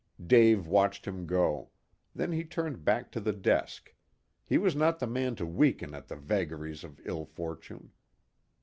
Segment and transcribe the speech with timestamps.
[0.25, 1.69] Dave watched him go.
[2.15, 3.93] Then he turned back to the desk.
[4.43, 7.91] He was not the man to weaken at the vagaries of ill fortune.